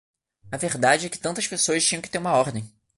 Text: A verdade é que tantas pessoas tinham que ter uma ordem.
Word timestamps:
A 0.51 0.57
verdade 0.57 1.05
é 1.05 1.09
que 1.09 1.19
tantas 1.19 1.47
pessoas 1.47 1.83
tinham 1.85 2.01
que 2.01 2.09
ter 2.09 2.17
uma 2.17 2.33
ordem. 2.35 2.67